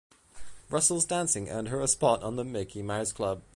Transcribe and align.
Russell's 0.71 1.05
dancing 1.05 1.47
earned 1.47 1.67
her 1.67 1.79
a 1.79 1.87
spot 1.87 2.23
on 2.23 2.35
The 2.35 2.43
Mickey 2.43 2.81
Mouse 2.81 3.11
Club. 3.11 3.43